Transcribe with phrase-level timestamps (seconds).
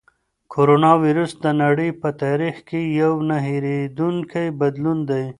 [0.53, 5.25] کرونا وېروس د نړۍ په تاریخ کې یو نه هېرېدونکی بدلون دی.